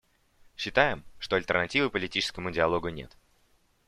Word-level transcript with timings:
Считаем, 0.57 1.03
что 1.19 1.35
альтернативы 1.35 1.91
политическому 1.91 2.49
диалогу 2.49 2.89
нет. 2.89 3.15